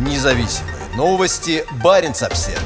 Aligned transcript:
Независимые 0.00 0.74
новости. 0.96 1.64
Барин 1.82 2.12
обсерва 2.12 2.58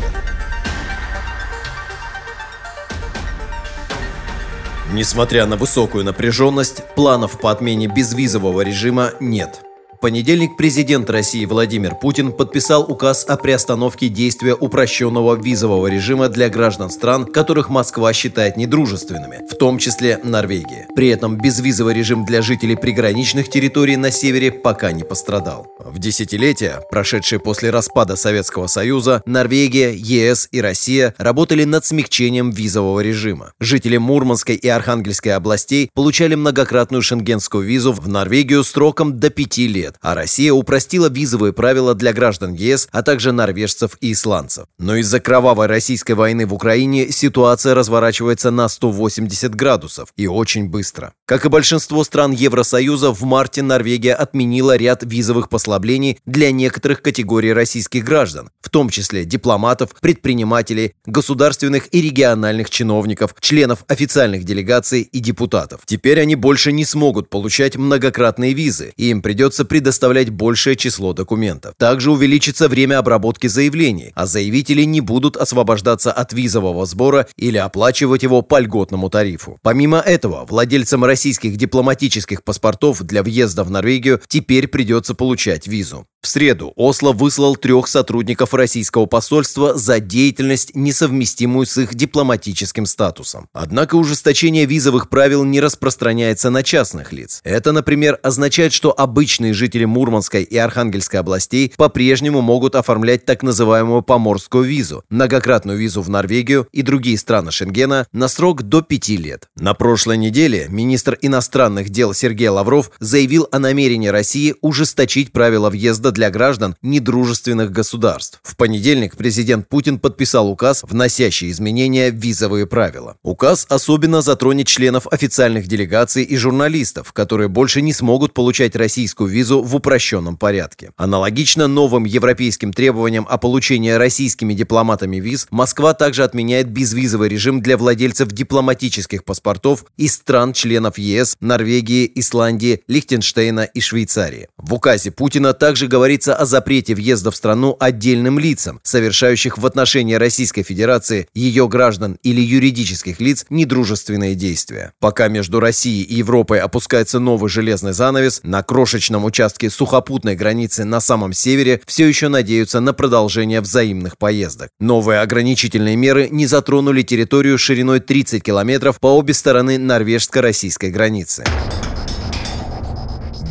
Несмотря 4.92 5.44
на 5.46 5.56
высокую 5.56 6.04
напряженность, 6.04 6.84
планов 6.94 7.40
по 7.40 7.50
отмене 7.50 7.88
безвизового 7.88 8.60
режима 8.60 9.14
нет 9.18 9.64
понедельник 10.04 10.58
президент 10.58 11.08
России 11.08 11.46
Владимир 11.46 11.94
Путин 11.94 12.30
подписал 12.30 12.82
указ 12.82 13.24
о 13.26 13.38
приостановке 13.38 14.08
действия 14.08 14.54
упрощенного 14.54 15.34
визового 15.34 15.86
режима 15.86 16.28
для 16.28 16.50
граждан 16.50 16.90
стран, 16.90 17.24
которых 17.24 17.70
Москва 17.70 18.12
считает 18.12 18.58
недружественными, 18.58 19.48
в 19.50 19.54
том 19.54 19.78
числе 19.78 20.20
Норвегии. 20.22 20.88
При 20.94 21.08
этом 21.08 21.38
безвизовый 21.38 21.94
режим 21.94 22.26
для 22.26 22.42
жителей 22.42 22.76
приграничных 22.76 23.48
территорий 23.48 23.96
на 23.96 24.10
севере 24.10 24.52
пока 24.52 24.92
не 24.92 25.04
пострадал. 25.04 25.68
В 25.78 25.98
десятилетия, 25.98 26.82
прошедшие 26.90 27.40
после 27.40 27.70
распада 27.70 28.16
Советского 28.16 28.66
Союза, 28.66 29.22
Норвегия, 29.24 29.94
ЕС 29.94 30.48
и 30.52 30.60
Россия 30.60 31.14
работали 31.16 31.64
над 31.64 31.86
смягчением 31.86 32.50
визового 32.50 33.00
режима. 33.00 33.54
Жители 33.58 33.96
Мурманской 33.96 34.56
и 34.56 34.68
Архангельской 34.68 35.32
областей 35.32 35.88
получали 35.94 36.34
многократную 36.34 37.00
шенгенскую 37.00 37.64
визу 37.64 37.94
в 37.94 38.06
Норвегию 38.06 38.64
сроком 38.64 39.18
до 39.18 39.30
пяти 39.30 39.66
лет 39.66 39.93
лет, 39.94 39.98
а 40.02 40.14
Россия 40.14 40.52
упростила 40.52 41.08
визовые 41.08 41.52
правила 41.52 41.94
для 41.94 42.12
граждан 42.12 42.54
ЕС, 42.54 42.88
а 42.92 43.02
также 43.02 43.32
норвежцев 43.32 43.96
и 44.00 44.12
исландцев. 44.12 44.66
Но 44.78 44.96
из-за 44.96 45.20
кровавой 45.20 45.66
российской 45.66 46.12
войны 46.12 46.46
в 46.46 46.54
Украине 46.54 47.10
ситуация 47.10 47.74
разворачивается 47.74 48.50
на 48.50 48.68
180 48.68 49.54
градусов 49.54 50.08
и 50.16 50.26
очень 50.26 50.68
быстро. 50.68 51.12
Как 51.26 51.44
и 51.44 51.48
большинство 51.48 52.04
стран 52.04 52.32
Евросоюза, 52.32 53.12
в 53.12 53.22
марте 53.22 53.62
Норвегия 53.62 54.14
отменила 54.14 54.76
ряд 54.76 55.02
визовых 55.04 55.48
послаблений 55.48 56.18
для 56.26 56.52
некоторых 56.52 57.02
категорий 57.02 57.52
российских 57.52 58.04
граждан, 58.04 58.50
в 58.60 58.70
том 58.70 58.90
числе 58.90 59.24
дипломатов, 59.24 59.90
предпринимателей, 60.00 60.92
государственных 61.06 61.88
и 61.94 62.02
региональных 62.02 62.70
чиновников, 62.70 63.34
членов 63.40 63.84
официальных 63.88 64.44
делегаций 64.44 65.02
и 65.02 65.20
депутатов. 65.20 65.80
Теперь 65.86 66.20
они 66.20 66.34
больше 66.34 66.72
не 66.72 66.84
смогут 66.84 67.30
получать 67.30 67.76
многократные 67.76 68.52
визы, 68.52 68.92
и 68.96 69.10
им 69.10 69.22
придется 69.22 69.64
предоставить 69.64 69.83
предоставлять 69.84 70.30
большее 70.30 70.76
число 70.76 71.12
документов. 71.12 71.74
Также 71.76 72.10
увеличится 72.10 72.68
время 72.68 72.98
обработки 72.98 73.48
заявлений, 73.48 74.12
а 74.14 74.24
заявители 74.24 74.84
не 74.84 75.02
будут 75.02 75.36
освобождаться 75.36 76.10
от 76.10 76.32
визового 76.32 76.86
сбора 76.86 77.26
или 77.36 77.58
оплачивать 77.58 78.22
его 78.22 78.40
по 78.40 78.60
льготному 78.60 79.10
тарифу. 79.10 79.58
Помимо 79.60 79.98
этого, 79.98 80.46
владельцам 80.48 81.04
российских 81.04 81.58
дипломатических 81.58 82.42
паспортов 82.42 83.02
для 83.02 83.22
въезда 83.22 83.62
в 83.62 83.70
Норвегию 83.70 84.22
теперь 84.26 84.68
придется 84.68 85.14
получать 85.14 85.66
визу. 85.66 86.06
В 86.24 86.26
среду 86.26 86.72
Осло 86.76 87.12
выслал 87.12 87.54
трех 87.54 87.86
сотрудников 87.86 88.54
российского 88.54 89.04
посольства 89.04 89.74
за 89.76 90.00
деятельность, 90.00 90.74
несовместимую 90.74 91.66
с 91.66 91.76
их 91.76 91.94
дипломатическим 91.94 92.86
статусом. 92.86 93.50
Однако 93.52 93.96
ужесточение 93.96 94.64
визовых 94.64 95.10
правил 95.10 95.44
не 95.44 95.60
распространяется 95.60 96.48
на 96.48 96.62
частных 96.62 97.12
лиц. 97.12 97.42
Это, 97.44 97.72
например, 97.72 98.18
означает, 98.22 98.72
что 98.72 98.98
обычные 98.98 99.52
жители 99.52 99.63
Мурманской 99.86 100.42
и 100.42 100.56
Архангельской 100.56 101.20
областей 101.20 101.72
по-прежнему 101.76 102.40
могут 102.40 102.74
оформлять 102.74 103.24
так 103.24 103.42
называемую 103.42 104.02
поморскую 104.02 104.64
визу, 104.64 105.04
многократную 105.10 105.78
визу 105.78 106.02
в 106.02 106.08
Норвегию 106.08 106.66
и 106.72 106.82
другие 106.82 107.18
страны 107.18 107.50
Шенгена 107.50 108.06
на 108.12 108.28
срок 108.28 108.62
до 108.62 108.82
пяти 108.82 109.16
лет. 109.16 109.48
На 109.56 109.74
прошлой 109.74 110.16
неделе 110.16 110.66
министр 110.68 111.18
иностранных 111.20 111.90
дел 111.90 112.14
Сергей 112.14 112.48
Лавров 112.48 112.90
заявил 113.00 113.48
о 113.50 113.58
намерении 113.58 114.08
России 114.08 114.54
ужесточить 114.60 115.32
правила 115.32 115.70
въезда 115.70 116.12
для 116.12 116.30
граждан 116.30 116.76
недружественных 116.82 117.70
государств. 117.70 118.40
В 118.42 118.56
понедельник 118.56 119.16
президент 119.16 119.68
Путин 119.68 119.98
подписал 119.98 120.48
указ, 120.48 120.82
вносящий 120.82 121.50
изменения 121.50 122.10
в 122.10 122.16
визовые 122.16 122.66
правила. 122.66 123.16
Указ 123.22 123.66
особенно 123.68 124.22
затронет 124.22 124.66
членов 124.66 125.06
официальных 125.10 125.66
делегаций 125.66 126.24
и 126.24 126.36
журналистов, 126.36 127.12
которые 127.12 127.48
больше 127.48 127.82
не 127.82 127.92
смогут 127.92 128.34
получать 128.34 128.76
российскую 128.76 129.28
визу 129.28 129.53
в 129.62 129.76
упрощенном 129.76 130.36
порядке. 130.36 130.90
Аналогично 130.96 131.66
новым 131.66 132.04
европейским 132.04 132.72
требованиям 132.72 133.26
о 133.28 133.38
получении 133.38 133.90
российскими 133.90 134.54
дипломатами 134.54 135.16
виз, 135.16 135.46
Москва 135.50 135.94
также 135.94 136.24
отменяет 136.24 136.68
безвизовый 136.68 137.28
режим 137.28 137.60
для 137.60 137.76
владельцев 137.76 138.28
дипломатических 138.28 139.24
паспортов 139.24 139.84
из 139.96 140.14
стран-членов 140.14 140.98
ЕС, 140.98 141.36
Норвегии, 141.40 142.10
Исландии, 142.14 142.82
Лихтенштейна 142.88 143.62
и 143.62 143.80
Швейцарии. 143.80 144.48
В 144.56 144.74
указе 144.74 145.10
Путина 145.10 145.52
также 145.52 145.86
говорится 145.86 146.34
о 146.34 146.44
запрете 146.44 146.94
въезда 146.94 147.30
в 147.30 147.36
страну 147.36 147.76
отдельным 147.78 148.38
лицам, 148.38 148.80
совершающих 148.82 149.58
в 149.58 149.66
отношении 149.66 150.14
Российской 150.14 150.62
Федерации, 150.62 151.28
ее 151.34 151.68
граждан 151.68 152.18
или 152.22 152.40
юридических 152.40 153.20
лиц 153.20 153.46
недружественные 153.50 154.34
действия. 154.34 154.92
Пока 155.00 155.28
между 155.28 155.60
Россией 155.60 156.02
и 156.02 156.16
Европой 156.16 156.60
опускается 156.60 157.18
новый 157.18 157.50
железный 157.50 157.92
занавес, 157.92 158.40
на 158.42 158.62
крошечном 158.62 159.24
участке 159.24 159.43
сухопутной 159.68 160.36
границы 160.36 160.84
на 160.84 161.00
самом 161.00 161.32
севере 161.32 161.80
все 161.86 162.06
еще 162.06 162.28
надеются 162.28 162.80
на 162.80 162.92
продолжение 162.92 163.60
взаимных 163.60 164.18
поездок. 164.18 164.70
Новые 164.80 165.20
ограничительные 165.20 165.96
меры 165.96 166.28
не 166.30 166.46
затронули 166.46 167.02
территорию 167.02 167.58
шириной 167.58 168.00
30 168.00 168.42
километров 168.42 168.98
по 169.00 169.16
обе 169.16 169.34
стороны 169.34 169.78
норвежско-российской 169.78 170.90
границы. 170.90 171.44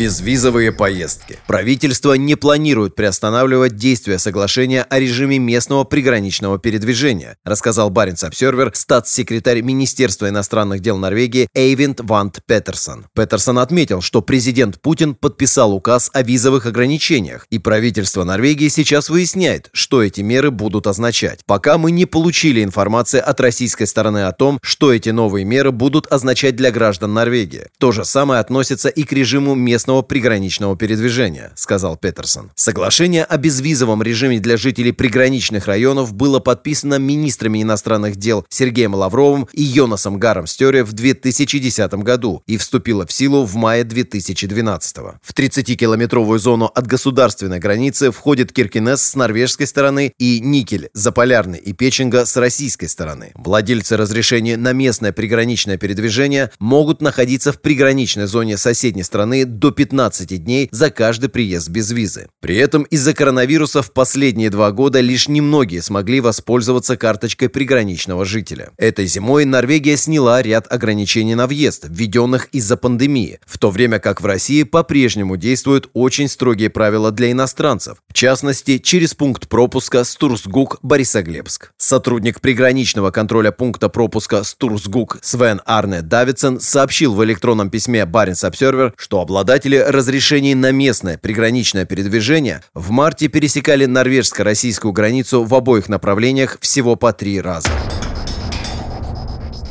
Безвизовые 0.03 0.73
поездки. 0.73 1.39
Правительство 1.47 2.15
не 2.15 2.35
планирует 2.35 2.93
приостанавливать 2.93 3.77
действие 3.77 4.19
соглашения 4.19 4.83
о 4.83 4.99
режиме 4.99 5.39
местного 5.39 5.85
приграничного 5.85 6.59
передвижения, 6.59 7.37
рассказал 7.45 7.89
Баренц 7.89 8.25
Обсервер 8.25 8.71
статс-секретарь 8.73 9.61
Министерства 9.61 10.27
иностранных 10.27 10.81
дел 10.81 10.97
Норвегии 10.97 11.47
Эйвинд 11.53 12.01
Вант 12.01 12.41
Петерсон. 12.45 13.05
Петерсон 13.15 13.59
отметил, 13.59 14.01
что 14.01 14.21
президент 14.21 14.81
Путин 14.81 15.15
подписал 15.15 15.71
указ 15.71 16.09
о 16.11 16.21
визовых 16.21 16.65
ограничениях, 16.65 17.47
и 17.49 17.57
правительство 17.57 18.25
Норвегии 18.25 18.67
сейчас 18.67 19.09
выясняет, 19.09 19.69
что 19.71 20.03
эти 20.03 20.19
меры 20.19 20.51
будут 20.51 20.85
означать. 20.85 21.45
Пока 21.45 21.77
мы 21.77 21.91
не 21.91 22.05
получили 22.05 22.61
информации 22.61 23.21
от 23.21 23.39
российской 23.39 23.85
стороны 23.85 24.25
о 24.25 24.33
том, 24.33 24.59
что 24.61 24.91
эти 24.91 25.11
новые 25.11 25.45
меры 25.45 25.71
будут 25.71 26.11
означать 26.11 26.57
для 26.57 26.71
граждан 26.71 27.13
Норвегии. 27.13 27.69
То 27.79 27.93
же 27.93 28.03
самое 28.03 28.41
относится 28.41 28.89
и 28.89 29.03
к 29.03 29.13
режиму 29.13 29.55
местного 29.55 29.92
местного 29.93 30.01
приграничного 30.01 30.75
передвижения, 30.75 31.51
сказал 31.55 31.97
Петерсон. 31.97 32.51
Соглашение 32.55 33.23
о 33.23 33.37
безвизовом 33.37 34.01
режиме 34.01 34.39
для 34.39 34.57
жителей 34.57 34.91
приграничных 34.91 35.67
районов 35.67 36.13
было 36.13 36.39
подписано 36.39 36.97
министрами 36.97 37.61
иностранных 37.61 38.15
дел 38.15 38.45
Сергеем 38.49 38.95
Лавровым 38.95 39.47
и 39.53 39.61
Йонасом 39.61 40.17
Гаром 40.17 40.47
Стере 40.47 40.83
в 40.83 40.93
2010 40.93 41.93
году 41.95 42.41
и 42.47 42.57
вступило 42.57 43.05
в 43.05 43.11
силу 43.11 43.45
в 43.45 43.55
мае 43.55 43.83
2012. 43.83 44.97
В 45.21 45.33
30-километровую 45.33 46.39
зону 46.39 46.65
от 46.73 46.87
государственной 46.87 47.59
границы 47.59 48.11
входит 48.11 48.51
Киркинес 48.51 49.01
с 49.01 49.15
норвежской 49.15 49.67
стороны 49.67 50.13
и 50.17 50.39
Никель, 50.39 50.89
Заполярный 50.93 51.59
и 51.59 51.73
Печенга 51.73 52.25
с 52.25 52.35
российской 52.37 52.87
стороны. 52.87 53.31
Владельцы 53.35 53.97
разрешения 53.97 54.57
на 54.57 54.73
местное 54.73 55.11
приграничное 55.11 55.77
передвижение 55.77 56.51
могут 56.59 57.01
находиться 57.01 57.51
в 57.51 57.61
приграничной 57.61 58.25
зоне 58.25 58.57
соседней 58.57 59.03
страны 59.03 59.45
до 59.45 59.71
15 59.73 60.43
дней 60.43 60.69
за 60.71 60.89
каждый 60.89 61.29
приезд 61.29 61.67
без 61.69 61.91
визы. 61.91 62.27
При 62.39 62.55
этом 62.55 62.83
из-за 62.83 63.13
коронавируса 63.13 63.81
в 63.81 63.91
последние 63.91 64.49
два 64.49 64.71
года 64.71 64.99
лишь 65.01 65.27
немногие 65.27 65.81
смогли 65.81 66.21
воспользоваться 66.21 66.95
карточкой 66.95 67.49
приграничного 67.49 68.25
жителя. 68.25 68.71
Этой 68.77 69.05
зимой 69.07 69.45
Норвегия 69.45 69.97
сняла 69.97 70.41
ряд 70.41 70.71
ограничений 70.71 71.35
на 71.35 71.47
въезд, 71.47 71.85
введенных 71.87 72.47
из-за 72.51 72.77
пандемии, 72.77 73.39
в 73.45 73.57
то 73.57 73.69
время 73.71 73.99
как 73.99 74.21
в 74.21 74.25
России 74.25 74.63
по-прежнему 74.63 75.37
действуют 75.37 75.89
очень 75.93 76.27
строгие 76.27 76.69
правила 76.69 77.11
для 77.11 77.31
иностранцев, 77.31 77.97
в 78.07 78.13
частности, 78.13 78.77
через 78.77 79.13
пункт 79.13 79.49
пропуска 79.49 80.03
Стурсгук-Борисоглебск. 80.03 81.71
Сотрудник 81.77 82.41
приграничного 82.41 83.11
контроля 83.11 83.51
пункта 83.51 83.89
пропуска 83.89 84.43
Стурсгук 84.43 85.19
Свен 85.21 85.61
Арне 85.65 86.01
Давидсон 86.01 86.59
сообщил 86.59 87.13
в 87.13 87.23
электронном 87.23 87.69
письме 87.69 88.05
Баренц 88.05 88.43
Обсервер, 88.43 88.93
что 88.97 89.19
обладатель 89.19 89.62
Обладатели 89.63 89.91
разрешений 89.91 90.55
на 90.55 90.71
местное 90.71 91.17
приграничное 91.17 91.85
передвижение 91.85 92.61
в 92.73 92.91
марте 92.91 93.29
пересекали 93.29 93.85
норвежско-российскую 93.85 94.91
границу 94.91 95.43
в 95.43 95.55
обоих 95.55 95.87
направлениях 95.87 96.57
всего 96.59 96.97
по 96.97 97.13
три 97.13 97.39
раза. 97.39 97.69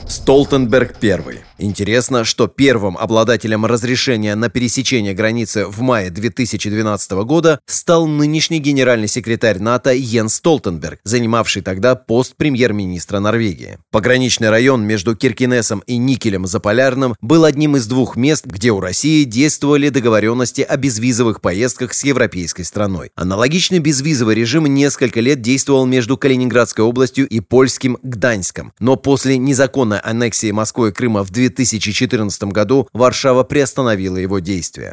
Столтенберг 0.09 0.95
I. 1.03 1.45
Интересно, 1.63 2.25
что 2.25 2.49
первым 2.49 2.99
обладателем 2.99 3.65
разрешения 3.65 4.35
на 4.35 4.49
пересечение 4.49 5.15
границы 5.15 5.65
в 5.67 5.81
мае 5.81 6.11
2012 6.11 7.13
года 7.23 7.61
стал 7.67 8.09
нынешний 8.09 8.59
генеральный 8.59 9.07
секретарь 9.07 9.61
НАТО 9.61 9.93
Йенс 9.93 10.35
Столтенберг, 10.35 10.99
занимавший 11.05 11.63
тогда 11.63 11.95
пост 11.95 12.35
премьер-министра 12.37 13.21
Норвегии. 13.21 13.79
Пограничный 13.93 14.51
район 14.51 14.85
между 14.85 15.15
Киркинесом 15.15 15.85
и 15.87 15.99
Никелем 15.99 16.47
Заполярным 16.47 17.15
был 17.21 17.45
одним 17.45 17.77
из 17.77 17.87
двух 17.87 18.17
мест, 18.17 18.45
где 18.45 18.73
у 18.73 18.81
России 18.81 19.23
действовали 19.23 19.89
договоренности 19.89 20.63
о 20.63 20.77
безвизовых 20.77 21.41
поездках 21.41 21.95
с 21.95 22.03
европейской 22.03 22.65
страной. 22.65 23.13
Аналогичный 23.15 23.79
безвизовый 23.79 24.35
режим 24.35 24.67
несколько 24.67 25.21
лет 25.21 25.43
действовал 25.43 25.87
между 25.87 26.17
Калининградской 26.17 26.85
областью 26.85 27.29
и 27.29 27.39
польским 27.39 27.99
Гданьском, 28.03 28.73
но 28.81 28.97
после 28.97 29.39
незаконной 29.39 30.01
аннексии 30.01 30.51
Москвы 30.51 30.89
и 30.89 30.93
Крыма 30.93 31.23
в 31.23 31.31
2014 31.55 32.45
году 32.45 32.89
Варшава 32.93 33.45
приостановила 33.45 34.17
его 34.17 34.39
действия. 34.39 34.93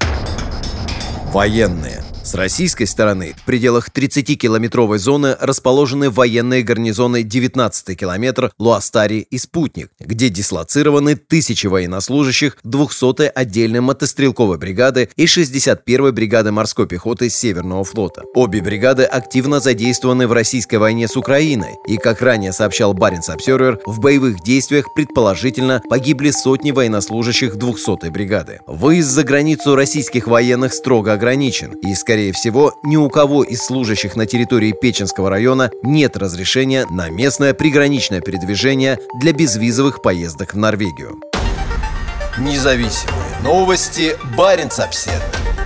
Военные. 1.31 2.03
С 2.29 2.35
российской 2.35 2.85
стороны 2.85 3.33
в 3.35 3.43
пределах 3.43 3.89
30-километровой 3.89 4.99
зоны 4.99 5.35
расположены 5.41 6.11
военные 6.11 6.61
гарнизоны 6.61 7.23
19-й 7.23 7.95
километр, 7.95 8.51
Луастари 8.59 9.25
и 9.31 9.39
Спутник, 9.39 9.89
где 9.99 10.29
дислоцированы 10.29 11.15
тысячи 11.15 11.65
военнослужащих 11.65 12.57
200-й 12.63 13.29
отдельной 13.29 13.79
мотострелковой 13.79 14.59
бригады 14.59 15.09
и 15.15 15.25
61-й 15.25 16.11
бригады 16.11 16.51
морской 16.51 16.85
пехоты 16.85 17.31
Северного 17.31 17.83
флота. 17.83 18.21
Обе 18.35 18.61
бригады 18.61 19.05
активно 19.05 19.59
задействованы 19.59 20.27
в 20.27 20.31
российской 20.31 20.75
войне 20.75 21.07
с 21.07 21.17
Украиной, 21.17 21.77
и, 21.87 21.97
как 21.97 22.21
ранее 22.21 22.53
сообщал 22.53 22.93
Баренц 22.93 23.29
Обсервер, 23.29 23.79
в 23.87 23.99
боевых 24.01 24.43
действиях 24.43 24.85
предположительно 24.93 25.81
погибли 25.89 26.29
сотни 26.29 26.69
военнослужащих 26.69 27.55
200-й 27.55 28.11
бригады. 28.11 28.59
Выезд 28.67 29.09
за 29.09 29.23
границу 29.23 29.73
российских 29.73 30.27
военных 30.27 30.75
строго 30.75 31.13
ограничен, 31.13 31.73
и, 31.81 31.95
скорее 31.95 32.18
Скорее 32.19 32.33
всего, 32.33 32.73
ни 32.83 32.97
у 32.97 33.07
кого 33.07 33.43
из 33.43 33.63
служащих 33.63 34.17
на 34.17 34.25
территории 34.25 34.73
Печенского 34.73 35.29
района 35.29 35.71
нет 35.83 36.17
разрешения 36.17 36.85
на 36.89 37.09
местное 37.09 37.53
приграничное 37.53 38.19
передвижение 38.19 38.99
для 39.21 39.31
безвизовых 39.31 40.01
поездок 40.01 40.53
в 40.53 40.57
Норвегию. 40.57 41.17
Независимые 42.37 43.39
новости. 43.41 44.17
Барин 44.35 44.67
обседный. 44.67 45.58